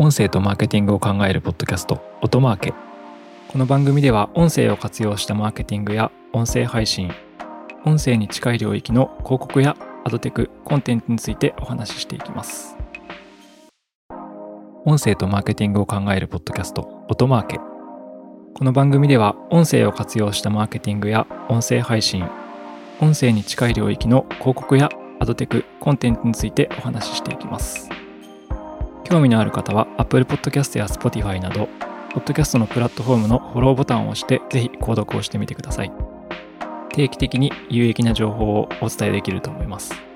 [0.00, 2.72] 音声とマーケティングを考えるポッドキャスト音マーケ。
[3.48, 7.10] この番組では音声を活用したマーケティングや音声配信
[7.84, 12.76] 音声に近い領域の広告やアドテクコンテンツについてお話ししていきます。
[14.84, 17.58] 音声とマーケティングを考えるポッドキャスト音マーケ。
[18.54, 22.24] この番組では音声を活用したマーケティングや音声配信
[23.00, 27.90] 音声に近い領域の広告やアドテクコンテンツについてお話ししていきます。
[29.08, 31.66] 興味のある方は Apple Podcast や Spotify など、
[32.12, 35.92] ポッドキャストのプラットフォームのフォローボタンを押して、ぜひ購読をしてみてください。
[36.92, 40.07] 定期的に有益な情報をお伝えできると思います。